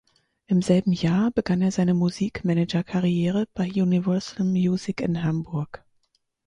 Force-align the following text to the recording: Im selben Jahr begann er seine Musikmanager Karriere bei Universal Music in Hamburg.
Im 0.47 0.63
selben 0.63 0.93
Jahr 0.93 1.29
begann 1.29 1.61
er 1.61 1.71
seine 1.71 1.93
Musikmanager 1.93 2.83
Karriere 2.83 3.47
bei 3.53 3.67
Universal 3.67 4.45
Music 4.47 4.99
in 4.99 5.21
Hamburg. 5.21 5.83